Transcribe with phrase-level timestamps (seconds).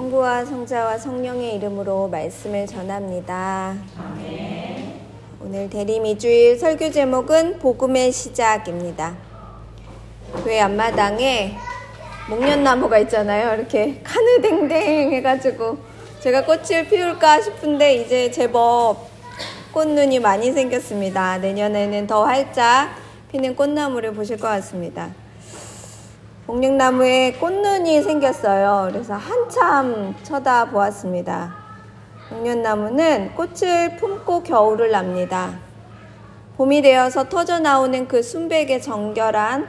[0.00, 3.76] 성부와 성자와 성령의 이름으로 말씀을 전합니다.
[5.42, 9.14] 오늘 대림 2주일 설교 제목은 복음의 시작입니다.
[10.42, 11.54] 교회 앞마당에
[12.30, 13.54] 목련나무가 있잖아요.
[13.54, 15.76] 이렇게 카느댕댕 해가지고
[16.20, 19.06] 제가 꽃을 피울까 싶은데 이제 제법
[19.72, 21.36] 꽃눈이 많이 생겼습니다.
[21.36, 22.96] 내년에는 더 활짝
[23.30, 25.10] 피는 꽃나무를 보실 것 같습니다.
[26.50, 28.88] 목련나무에 꽃눈이 생겼어요.
[28.90, 31.54] 그래서 한참 쳐다보았습니다.
[32.28, 35.60] 목련나무는 꽃을 품고 겨울을 납니다.
[36.56, 39.68] 봄이 되어서 터져 나오는 그 순백의 정결한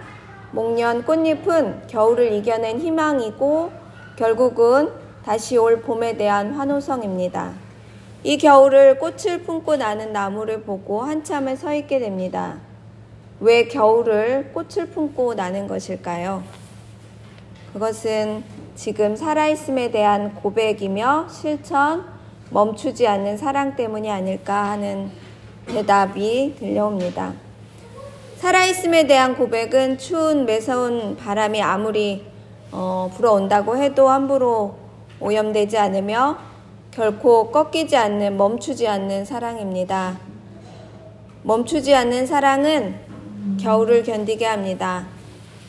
[0.49, 3.71] 목련 꽃잎은 겨울을 이겨낸 희망이고
[4.15, 4.89] 결국은
[5.23, 7.53] 다시 올 봄에 대한 환호성입니다.
[8.23, 12.57] 이 겨울을 꽃을 품고 나는 나무를 보고 한참을 서 있게 됩니다.
[13.39, 16.60] 왜 겨울을 꽃을 품고 나는 것일까요?
[17.73, 18.43] 그것은
[18.75, 22.05] 지금 살아있음에 대한 고백이며 실천,
[22.49, 25.09] 멈추지 않는 사랑 때문이 아닐까 하는
[25.67, 27.33] 대답이 들려옵니다.
[28.37, 32.25] 살아있음에 대한 고백은 추운 매서운 바람이 아무리
[32.71, 34.75] 어, 불어온다고 해도 함부로
[35.19, 36.37] 오염되지 않으며
[36.89, 40.17] 결코 꺾이지 않는 멈추지 않는 사랑입니다.
[41.43, 42.95] 멈추지 않는 사랑은
[43.59, 45.05] 겨울을 견디게 합니다.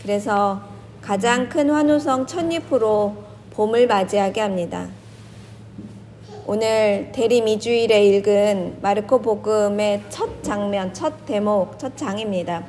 [0.03, 0.72] 그래서
[1.03, 3.17] 가장 큰 환호성 첫잎으로
[3.51, 4.87] 봄을 맞이하게 합니다.
[6.47, 12.65] 오늘 대림 2주일에 읽은 마르코 복음의 첫 장면, 첫 대목, 첫 장입니다.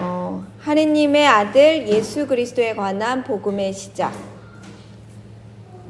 [0.00, 4.12] 어, 하느님의 아들 예수 그리스도에 관한 복음의 시작.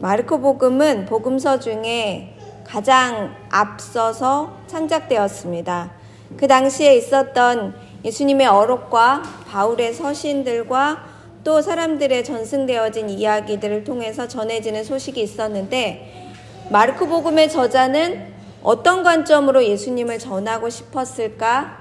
[0.00, 5.92] 마르코 복음은 복음서 중에 가장 앞서서 창작되었습니다.
[6.36, 11.07] 그 당시에 있었던 예수님의 어록과 바울의 서신들과
[11.44, 16.32] 또 사람들의 전승되어진 이야기들을 통해서 전해지는 소식이 있었는데
[16.70, 21.78] 마르크 복음의 저자는 어떤 관점으로 예수님을 전하고 싶었을까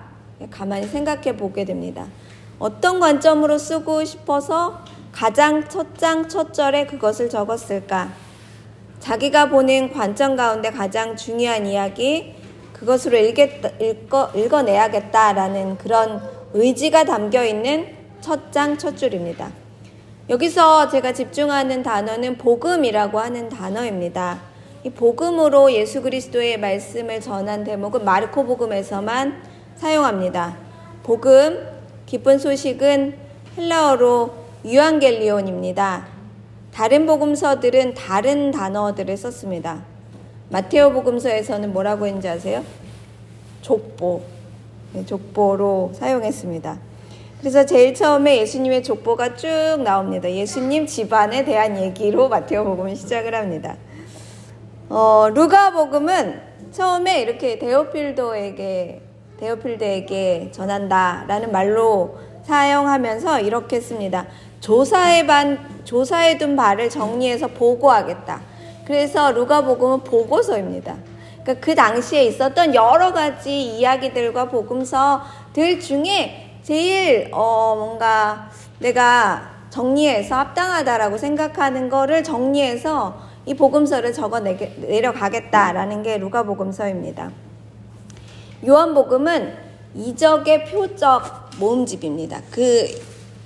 [0.51, 2.05] 가만히 생각해 보게 됩니다.
[2.59, 8.09] 어떤 관점으로 쓰고 싶어서 가장 첫 장 첫 절에 그것을 적었을까?
[8.99, 12.35] 자기가 보는 관점 가운데 가장 중요한 이야기,
[12.73, 16.21] 그것으로 읽겠다, 읽어, 읽어내야겠다라는 그런
[16.53, 17.87] 의지가 담겨 있는
[18.21, 19.51] 첫 장, 첫 줄입니다.
[20.29, 24.41] 여기서 제가 집중하는 단어는 복음이라고 하는 단어입니다.
[24.83, 29.41] 이 복음으로 예수 그리스도의 말씀을 전한 대목은 마르코 복음에서만
[29.75, 30.57] 사용합니다.
[31.03, 31.65] 복음,
[32.05, 33.15] 기쁜 소식은
[33.57, 34.33] 헬라어로
[34.65, 36.07] 유앙겔리온입니다.
[36.73, 39.83] 다른 복음서들은 다른 단어들을 썼습니다.
[40.49, 42.63] 마테오 복음서에서는 뭐라고 했는지 아세요?
[43.61, 44.21] 족보.
[44.93, 46.86] 네, 족보로 사용했습니다.
[47.39, 49.47] 그래서 제일 처음에 예수님의 족보가 쭉
[49.83, 50.29] 나옵니다.
[50.29, 53.75] 예수님 집안에 대한 얘기로 마테오복음을 시작을 합니다.
[54.89, 59.01] 어, 루가복음은 처음에 이렇게 데오필도에게
[59.39, 64.25] 데오필드에게 전한다라는 말로 사용하면서 이렇게 씁니다.
[64.59, 68.41] 조사해 반 조사해 둔 바를 정리해서 보고하겠다.
[68.83, 70.95] 그래서 루가복음은 보고서입니다.
[71.43, 81.17] 그러니까 그 당시에 있었던 여러 가지 이야기들과 복음서들 중에 제일 어 뭔가 내가 정리해서 합당하다라고
[81.17, 87.31] 생각하는 거를 정리해서 이 복음서를 적어 내려가겠다라는 게 루가 복음서입니다.
[88.67, 89.55] 요한 복음은
[89.95, 92.41] 이적의 표적 모음집입니다.
[92.51, 92.85] 그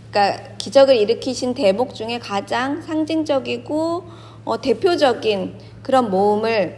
[0.10, 4.04] 그러니까 기적을 일으키신 대목 중에 가장 상징적이고
[4.46, 6.76] 어, 대표적인 그런 모음을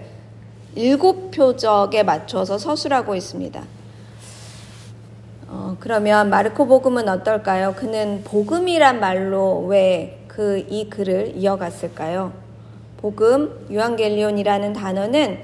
[0.75, 3.63] 일곱 표적에 맞춰서 서술하고 있습니다.
[5.55, 7.75] 어, 그러면 마르코 복음은 어떨까요?
[7.75, 12.33] 그는 복음이란 말로 왜 그 이 글을 이어갔을까요?
[12.97, 15.37] 복음, 유앙겔리온이라는 단어는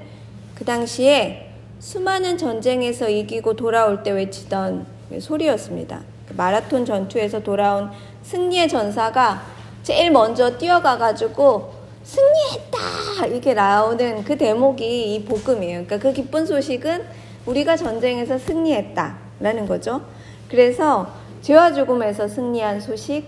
[0.56, 4.84] 그 당시에 수많은 전쟁에서 이기고 돌아올 때 외치던
[5.20, 6.00] 소리였습니다.
[6.26, 7.90] 그 마라톤 전투에서 돌아온
[8.24, 9.42] 승리의 전사가
[9.84, 11.72] 제일 먼저 뛰어가가지고
[12.02, 13.26] 승리했다!
[13.26, 15.84] 이렇게 나오는 그 대목이 이 복음이에요.
[15.84, 17.04] 그러니까 그 기쁜 소식은
[17.46, 19.29] 우리가 전쟁에서 승리했다.
[19.40, 20.02] 라는 거죠.
[20.48, 21.08] 그래서
[21.42, 23.24] 죄와 죽음에서 승리한 소식,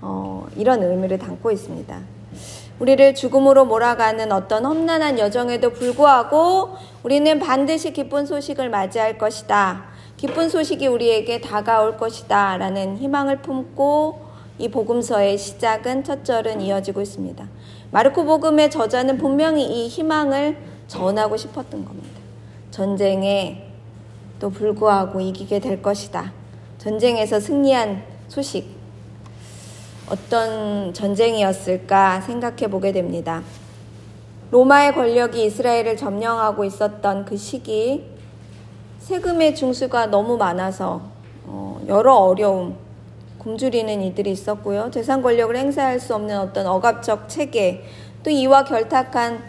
[0.00, 2.00] 어, 이런 의미를 담고 있습니다.
[2.78, 9.84] 우리를 죽음으로 몰아가는 어떤 험난한 여정에도 불구하고 우리는 반드시 기쁜 소식을 맞이할 것이다.
[10.16, 12.56] 기쁜 소식이 우리에게 다가올 것이다.
[12.56, 17.46] 라는 희망을 품고 이 복음서의 시작은 첫 절은 이어지고 있습니다.
[17.90, 20.56] 마르코 복음의 저자는 분명히 이 희망을
[20.86, 22.20] 전하고 싶었던 겁니다.
[22.70, 23.69] 전쟁에
[24.40, 26.32] 또 불구하고 이기게 될 것이다.
[26.78, 28.80] 전쟁에서 승리한 소식.
[30.08, 33.42] 어떤 전쟁이었을까 생각해 보게 됩니다.
[34.50, 38.04] 로마의 권력이 이스라엘을 점령하고 있었던 그 시기,
[38.98, 41.02] 세금의 중수가 너무 많아서
[41.46, 42.76] 어, 여러 어려움,
[43.38, 44.90] 굶주리는 이들이 있었고요.
[44.90, 47.84] 재산 권력을 행사할 수 없는 어떤 억압적 체계,
[48.24, 49.44] 또 이와 결탁한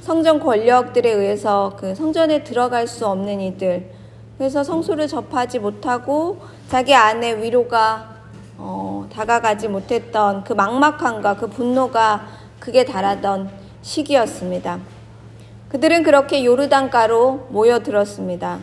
[0.00, 3.95] 성전 권력들에 의해서 그 성전에 들어갈 수 없는 이들,
[4.38, 8.16] 그래서 성소를 접하지 못하고 자기 안에 위로가
[8.58, 12.26] 어, 다가가지 못했던 그 막막함과 그 분노가
[12.60, 13.50] 극에 달하던
[13.80, 14.80] 시기였습니다.
[15.70, 18.58] 그들은 그렇게 요르단가로 모여들었습니다.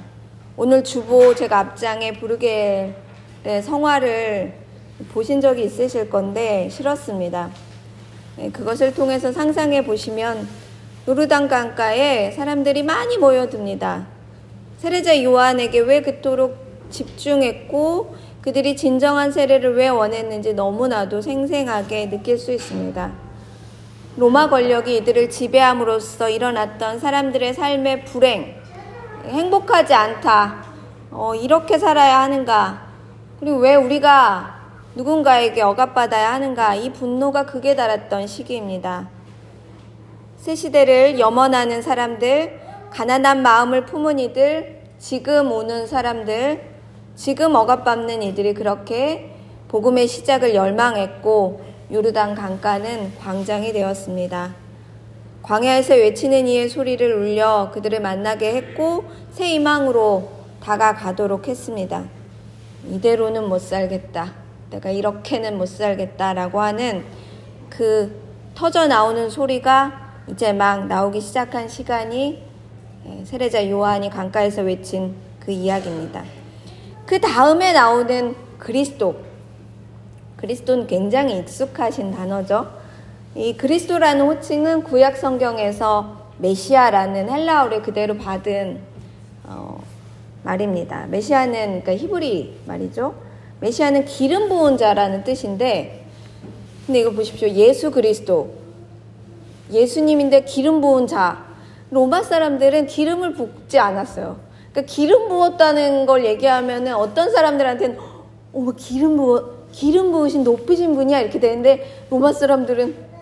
[0.58, 2.94] 오늘 주보 제가 앞장에 부르게의
[3.64, 4.54] 성화를
[5.12, 7.50] 보신 적이 있으실 건데 싫었습니다.
[8.38, 10.48] 네, 그것을 통해서 상상해 보시면
[11.08, 14.06] 요르단 강가에 사람들이 많이 모여듭니다.
[14.84, 16.58] 세례자 요한에게 왜 그토록
[16.90, 23.14] 집중했고 그들이 진정한 세례를 왜 원했는지 너무나도 생생하게 느낄 수 있습니다.
[24.18, 28.56] 로마 권력이 이들을 지배함으로써 일어났던 사람들의 삶의 불행,
[29.26, 30.66] 행복하지 않다,
[31.12, 32.82] 어, 이렇게 살아야 하는가,
[33.40, 34.64] 그리고 왜 우리가
[34.96, 39.08] 누군가에게 억압받아야 하는가, 이 분노가 극에 달았던 시기입니다.
[40.36, 42.63] 새 시대를 염원하는 사람들,
[42.94, 46.62] 가난한 마음을 품은 이들, 지금 오는 사람들,
[47.16, 49.32] 지금 억압받는 이들이 그렇게
[49.68, 51.62] 복음의 시작을 열망했고
[51.92, 54.54] 요르단 강가는 광장이 되었습니다.
[55.42, 60.30] 광야에서 외치는 이의 소리를 울려 그들을 만나게 했고 새 희망으로
[60.62, 62.04] 다가가도록 했습니다.
[62.88, 64.34] 이대로는 못 살겠다.
[64.70, 67.04] 내가 이렇게는 못 살겠다라고 하는
[67.70, 68.22] 그
[68.54, 72.53] 터져 나오는 소리가 이제 막 나오기 시작한 시간이 예,
[73.26, 76.24] 세례자 요한이 강가에서 외친 그 이야기입니다.
[77.06, 79.16] 그 다음에 나오는 그리스도.
[80.38, 82.68] 그리스도는 굉장히 익숙하신 단어죠.
[83.36, 88.80] 이 그리스도라는 호칭은 구약 성경에서 메시아라는 헬라어를 그대로 받은
[89.46, 89.82] 어,
[90.44, 91.08] 말입니다.
[91.08, 93.16] 메시아는 그러니까 히브리 말이죠.
[93.60, 96.06] 메시아는 기름 부은 자라는 뜻인데,
[96.86, 97.48] 근데 이거 보십시오.
[97.50, 98.54] 예수 그리스도.
[99.72, 101.53] 예수님인데 기름 부은 자.
[101.94, 104.38] 로마 사람들은 기름을 붓지 않았어요.
[104.72, 108.00] 그러니까 기름 부었다는 걸 얘기하면 어떤 사람들한테는
[108.52, 113.14] 어머 기름 부어 기름 부으신 높으신 분이야 이렇게 되는데 로마 사람들은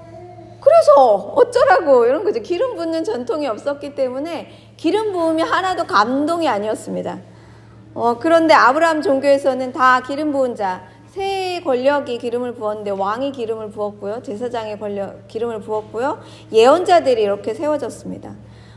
[0.62, 2.42] 그래서 어쩌라고 이런 거죠.
[2.42, 7.20] 기름 붓는 전통이 없었기 때문에 기름 부음이 하나도 감동이 아니었습니다.
[7.94, 14.22] 어, 그런데 아브라함 종교에서는 다 기름 부은 자, 새 권력이 기름을 부었는데 왕이 기름을 부었고요.
[14.22, 16.20] 제사장의 권력 기름을 부었고요.
[16.54, 18.34] 예언자들이 이렇게 세워졌습니다.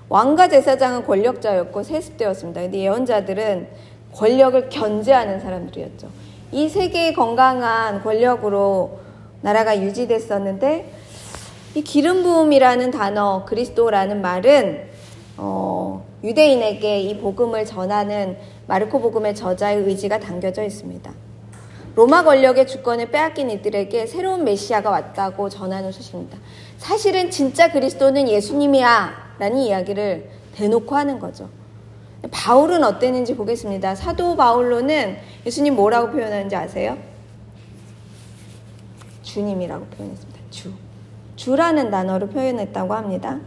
[0.08, 2.60] 왕과 제사장은 권력자였고 세습되었습니다.
[2.60, 3.68] 근데 예언자들은
[4.12, 6.08] 권력을 견제하는 사람들이었죠.
[6.52, 9.00] 이 세계의 건강한 권력으로
[9.40, 10.92] 나라가 유지됐었는데
[11.74, 14.88] 이 기름 부음이라는 단어, 그리스도라는 말은
[15.36, 18.36] 어, 유대인에게 이 복음을 전하는
[18.68, 21.12] 마르코 복음의 저자의 의지가 담겨져 있습니다.
[21.96, 26.38] 로마 권력의 주권을 빼앗긴 이들에게 새로운 메시아가 왔다고 전하는 소식입니다.
[26.78, 31.48] 사실은 진짜 그리스도는 예수님이야 라는 이야기를 대놓고 하는 거죠.
[32.30, 33.94] 바울은 어땠는지 보겠습니다.
[33.94, 36.96] 사도 바울로는 예수님 뭐라고 표현하는지 아세요?
[39.22, 40.40] 주님이라고 표현했습니다.
[40.50, 40.72] 주.
[41.36, 43.40] 주라는 단어로 표현했다고 합니다.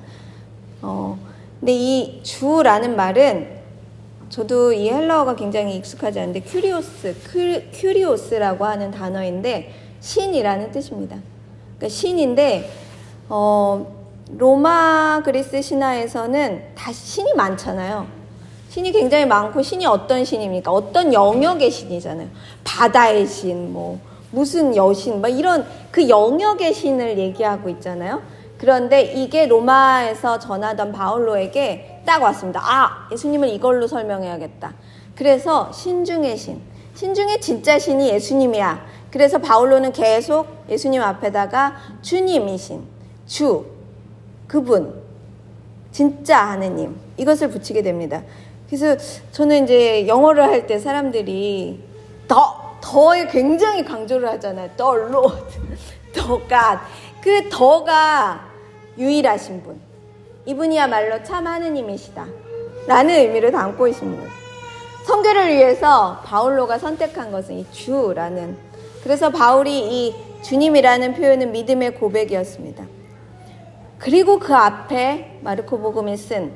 [0.81, 1.17] 어,
[1.59, 3.57] 근데 이 주라는 말은
[4.29, 7.15] 저도 이 헬라어가 굉장히 익숙하지 않은데 κύριος,
[7.71, 11.17] κύ, ριος라고 하는 단어인데 신이라는 뜻입니다.
[11.77, 12.69] 그러니까 신인데
[13.29, 18.07] 어, 로마 그리스 신화에서는 다 신이 많잖아요.
[18.69, 20.71] 신이 굉장히 많고 신이 어떤 신입니까?
[20.71, 22.27] 어떤 영역의 신이잖아요.
[22.63, 23.99] 바다의 신, 뭐
[24.31, 28.21] 무슨 여신, 뭐 이런 그 영역의 신을 얘기하고 있잖아요.
[28.57, 32.59] 그런데 이게 로마에서 전하던 바울로에게 딱 왔습니다.
[32.61, 34.73] 아, 예수님을 이걸로 설명해야겠다.
[35.15, 36.61] 그래서 신 중의 신,
[36.93, 38.85] 신 중에 진짜 신이 예수님이야.
[39.09, 42.83] 그래서 바울로는 계속 예수님 앞에다가 주님이신,
[43.25, 43.76] 주,
[44.47, 45.01] 그분,
[45.91, 48.23] 진짜 하느님, 이것을 붙이게 됩니다.
[48.67, 48.97] 그래서
[49.31, 51.81] 저는 이제 영어를 할 때 사람들이
[52.27, 54.69] 더, 더에 굉장히 강조를 하잖아요.
[54.77, 55.45] The Lord,
[56.13, 56.79] The God.
[57.21, 58.47] 그 더가
[58.97, 59.79] 유일하신 분.
[60.45, 62.25] 이분이야말로 참 하느님이시다.
[62.87, 64.23] 라는 의미를 담고 있습니다.
[65.05, 68.57] 성교를 위해서 바울로가 선택한 것은 이 주라는.
[69.03, 72.85] 그래서 바울이 이 주님이라는 표현은 믿음의 고백이었습니다.
[73.99, 76.51] 그리고 그 앞에 마르코 복음이 쓴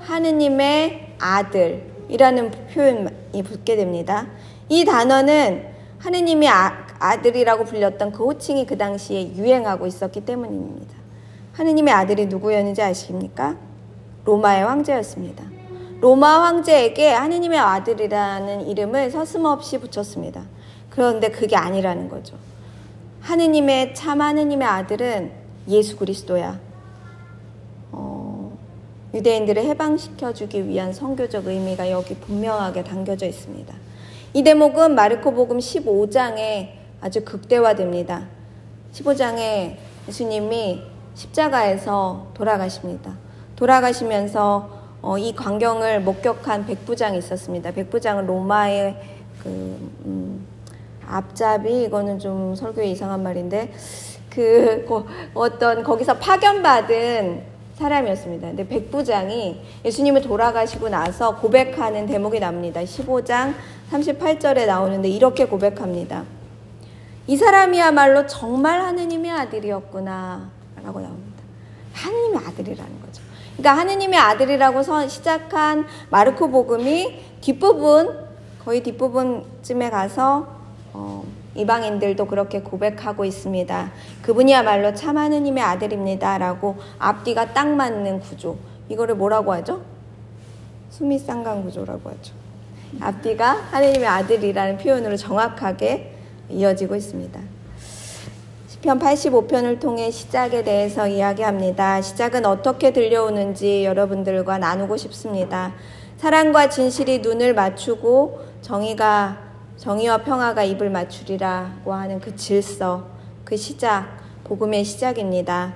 [0.00, 4.26] 하느님의 아들이라는 표현이 붙게 됩니다.
[4.68, 5.66] 이 단어는
[5.98, 10.94] 하느님의 아, 아들이라고 불렸던 그 호칭이 그 당시에 유행하고 있었기 때문입니다.
[11.54, 13.56] 하느님의 아들이 누구였는지 아십니까?
[14.24, 15.44] 로마의 황제였습니다.
[16.00, 20.42] 로마 황제에게 하느님의 아들이라는 이름을 서슴없이 붙였습니다.
[20.90, 22.36] 그런데 그게 아니라는 거죠.
[23.20, 25.32] 하느님의 참 하느님의 아들은
[25.68, 26.60] 예수 그리스도야.
[29.14, 33.72] 어, 유대인들을 해방시켜주기 위한 성교적 의미가 여기 분명하게 담겨져 있습니다.
[34.32, 38.26] 이 대목은 마르코복음 15장에 아주 극대화됩니다.
[38.92, 39.76] 15장에
[40.08, 40.82] 예수님이
[41.14, 43.16] 십자가에서 돌아가십니다.
[43.56, 47.70] 돌아가시면서 어, 이 광경을 목격한 백부장이 있었습니다.
[47.70, 48.96] 백부장은 로마의
[49.42, 49.48] 그
[50.06, 50.46] 음,
[51.06, 53.72] 앞잡이 이거는 좀 설교에 이상한 말인데
[54.30, 54.86] 그
[55.34, 58.48] 어떤 거기서 파견받은 사람이었습니다.
[58.48, 62.80] 근데 백부장이 예수님을 돌아가시고 나서 고백하는 대목이 납니다.
[62.80, 63.54] 15장
[63.90, 66.24] 38절에 나오는데 이렇게 고백합니다.
[67.26, 70.50] 이 사람이야말로 정말 하느님의 아들이었구나.
[70.84, 71.42] 라고 나옵니다.
[71.94, 73.22] 하느님의 아들이라는 거죠.
[73.56, 78.24] 그러니까 하느님의 아들이라고 시작한 마르코 복음이 뒷부분,
[78.64, 80.46] 거의 뒷부분쯤에 가서,
[80.92, 83.92] 어, 이방인들도 그렇게 고백하고 있습니다.
[84.22, 86.38] 그분이야말로 참 하느님의 아들입니다.
[86.38, 88.56] 라고 앞뒤가 딱 맞는 구조.
[88.88, 89.82] 이거를 뭐라고 하죠?
[90.90, 92.34] 수미쌍강 구조라고 하죠.
[93.00, 96.12] 앞뒤가 하느님의 아들이라는 표현으로 정확하게
[96.50, 97.40] 이어지고 있습니다.
[98.68, 102.02] 시편 85편을 통해 시작에 대해서 이야기합니다.
[102.02, 105.72] 시작은 어떻게 들려오는지 여러분들과 나누고 싶습니다.
[106.18, 109.43] 사랑과 진실이 눈을 맞추고 정의가
[109.84, 113.04] 정의와 평화가 입을 맞추리라고 하는 그 질서,
[113.44, 115.74] 그 시작, 복음의 시작입니다.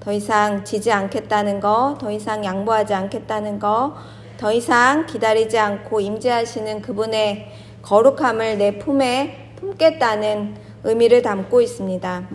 [0.00, 3.96] 더 이상 지지 않겠다는 거, 더 이상 양보하지 않겠다는 거,
[4.38, 12.26] 더 이상 기다리지 않고 임재하시는 그분의 거룩함을 내 품에 품겠다는 의미를 담고 있습니다.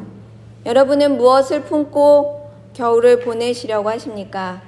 [0.67, 4.61] 여러분은 무엇을 품고 겨울을 보내시려고 하십니까?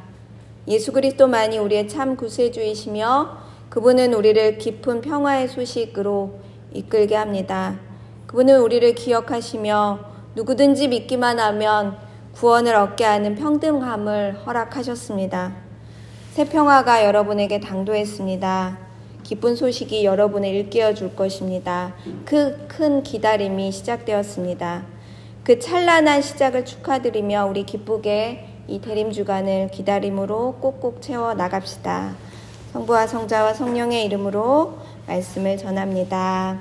[0.68, 3.41] 예수 그리스도만이 우리의 참 구세주이시며
[3.72, 6.42] 그분은 우리를 깊은 평화의 소식으로
[6.74, 7.80] 이끌게 합니다.
[8.28, 10.00] 그분은 우리를 기억하시며
[10.36, 11.96] 누구든지 믿기만 하면
[12.34, 15.56] 구원을 얻게 하는 평등함을 허락하셨습니다.
[16.34, 18.78] 새 평화가 여러분에게 당도했습니다.
[19.24, 21.94] 기쁜 소식이 여러분을 일깨워 줄 것입니다.
[22.26, 24.84] 그 큰 기다림이 시작되었습니다.
[25.46, 32.31] 그 찬란한 시작을 축하드리며 우리 기쁘게 이 대림 주간을 기다림으로 꼭꼭 채워 나갑시다.
[32.74, 36.58] 성부와 성자와 성령의 이름으로 말씀을 전합니다.